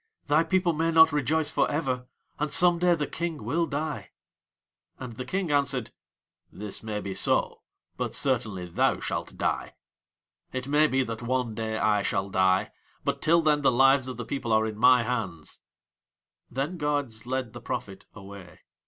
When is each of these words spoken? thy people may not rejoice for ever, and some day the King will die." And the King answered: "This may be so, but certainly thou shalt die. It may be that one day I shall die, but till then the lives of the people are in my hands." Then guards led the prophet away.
thy 0.25 0.43
people 0.43 0.73
may 0.73 0.89
not 0.89 1.11
rejoice 1.11 1.51
for 1.51 1.69
ever, 1.69 2.07
and 2.39 2.51
some 2.51 2.79
day 2.79 2.95
the 2.95 3.05
King 3.05 3.43
will 3.43 3.67
die." 3.67 4.09
And 4.97 5.15
the 5.15 5.25
King 5.25 5.51
answered: 5.51 5.91
"This 6.51 6.81
may 6.81 6.99
be 6.99 7.13
so, 7.13 7.61
but 7.97 8.15
certainly 8.15 8.65
thou 8.65 8.99
shalt 8.99 9.37
die. 9.37 9.75
It 10.53 10.67
may 10.67 10.87
be 10.87 11.03
that 11.03 11.21
one 11.21 11.53
day 11.53 11.77
I 11.77 12.01
shall 12.01 12.31
die, 12.31 12.71
but 13.03 13.21
till 13.21 13.43
then 13.43 13.61
the 13.61 13.71
lives 13.71 14.07
of 14.07 14.17
the 14.17 14.25
people 14.25 14.51
are 14.51 14.65
in 14.65 14.75
my 14.75 15.03
hands." 15.03 15.59
Then 16.49 16.77
guards 16.79 17.27
led 17.27 17.53
the 17.53 17.61
prophet 17.61 18.07
away. 18.15 18.61